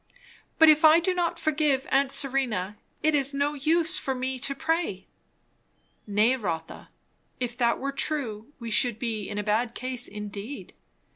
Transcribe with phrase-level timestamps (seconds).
[0.57, 4.55] "But if I do not forgive aunt Serena, it is no use for me to
[4.55, 5.05] pray?"
[6.07, 6.89] "Nay, Rotha,
[7.39, 10.73] if that were true we should be in a bad case indeed.